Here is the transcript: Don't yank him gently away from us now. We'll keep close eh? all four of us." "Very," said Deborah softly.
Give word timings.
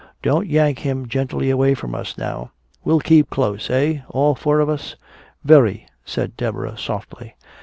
Don't 0.23 0.47
yank 0.47 0.79
him 0.79 1.07
gently 1.07 1.51
away 1.51 1.75
from 1.75 1.93
us 1.93 2.17
now. 2.17 2.49
We'll 2.83 3.01
keep 3.01 3.29
close 3.29 3.69
eh? 3.69 3.99
all 4.09 4.33
four 4.33 4.59
of 4.59 4.67
us." 4.67 4.95
"Very," 5.43 5.85
said 6.03 6.35
Deborah 6.35 6.75
softly. 6.75 7.35